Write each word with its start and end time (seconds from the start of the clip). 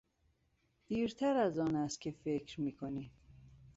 دیرتر 0.87 1.37
از 1.37 1.59
آن 1.59 1.75
است 1.75 2.01
که 2.01 2.11
فکر 2.11 2.61
میکنی! 2.61 3.11